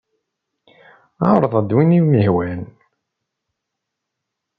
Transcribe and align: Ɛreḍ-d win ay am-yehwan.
Ɛreḍ-d 1.31 1.69
win 1.75 1.95
ay 1.97 2.01
am-yehwan. 2.03 2.61